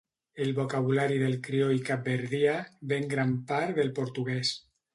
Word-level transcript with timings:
El 0.45 0.53
vocabulari 0.59 1.19
del 1.23 1.35
crioll 1.49 1.83
capverdià 1.91 2.57
ve 2.93 2.99
en 3.05 3.07
gran 3.15 3.39
part 3.53 3.79
del 3.81 3.97
portuguès. 4.01 4.59